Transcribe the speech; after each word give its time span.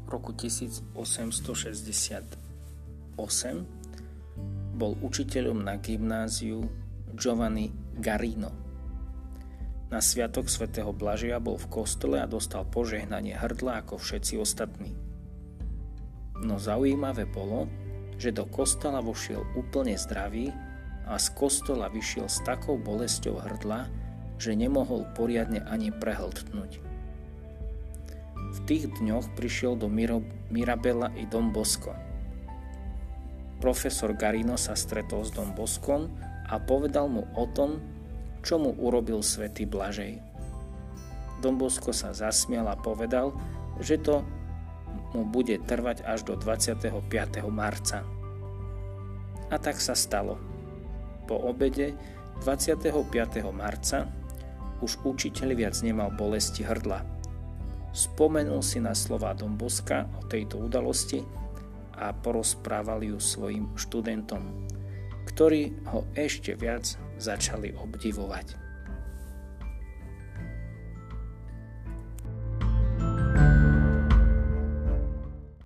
V 0.00 0.08
roku 0.08 0.32
1868 0.32 3.20
bol 4.80 4.96
učiteľom 5.04 5.60
na 5.60 5.76
gymnáziu 5.76 6.64
Giovanni 7.12 7.68
Garino. 8.00 8.48
Na 9.92 10.00
sviatok 10.00 10.48
svätého 10.48 10.88
Blažia 10.96 11.36
bol 11.36 11.60
v 11.60 11.76
kostole 11.76 12.16
a 12.16 12.24
dostal 12.24 12.64
požehnanie 12.64 13.36
hrdla 13.36 13.84
ako 13.84 14.00
všetci 14.00 14.40
ostatní. 14.40 14.96
No 16.40 16.56
zaujímavé 16.56 17.28
bolo, 17.28 17.68
že 18.16 18.32
do 18.32 18.48
kostola 18.48 19.04
vošiel 19.04 19.44
úplne 19.52 20.00
zdravý 20.00 20.48
a 21.04 21.20
z 21.20 21.28
kostola 21.36 21.92
vyšiel 21.92 22.24
s 22.24 22.40
takou 22.40 22.80
bolesťou 22.80 23.36
hrdla, 23.36 24.05
že 24.36 24.52
nemohol 24.56 25.08
poriadne 25.16 25.64
ani 25.66 25.88
prehltnúť. 25.92 26.72
V 28.56 28.58
tých 28.68 28.88
dňoch 29.00 29.32
prišiel 29.36 29.76
do 29.76 29.88
Mirabela 30.52 31.12
i 31.16 31.24
Dom 31.28 31.52
Bosko. 31.52 31.92
Profesor 33.60 34.12
Garino 34.12 34.60
sa 34.60 34.76
stretol 34.76 35.24
s 35.24 35.32
Dom 35.32 35.56
Boskom 35.56 36.12
a 36.52 36.60
povedal 36.60 37.08
mu 37.08 37.24
o 37.36 37.44
tom, 37.48 37.80
čo 38.44 38.60
mu 38.60 38.76
urobil 38.76 39.24
svätý 39.24 39.64
Blažej. 39.64 40.20
Dom 41.40 41.56
Bosco 41.56 41.90
sa 41.90 42.12
zasmial 42.12 42.68
a 42.68 42.76
povedal, 42.78 43.32
že 43.80 43.96
to 44.00 44.24
mu 45.16 45.24
bude 45.24 45.56
trvať 45.64 46.04
až 46.04 46.24
do 46.28 46.34
25. 46.36 47.00
marca. 47.48 48.04
A 49.52 49.56
tak 49.56 49.80
sa 49.80 49.92
stalo. 49.96 50.36
Po 51.28 51.36
obede 51.48 51.92
25. 52.44 52.92
marca 53.56 54.04
už 54.84 55.00
učiteľ 55.08 55.48
viac 55.56 55.76
nemal 55.80 56.12
bolesti 56.12 56.60
hrdla. 56.60 57.00
Spomenul 57.96 58.60
si 58.60 58.76
na 58.76 58.92
slova 58.92 59.32
Domboska 59.32 60.04
o 60.20 60.28
tejto 60.28 60.60
udalosti 60.60 61.24
a 61.96 62.12
porozprával 62.12 63.00
ju 63.08 63.16
svojim 63.16 63.72
študentom, 63.72 64.44
ktorí 65.32 65.72
ho 65.96 66.04
ešte 66.12 66.52
viac 66.60 66.84
začali 67.16 67.72
obdivovať. 67.72 68.75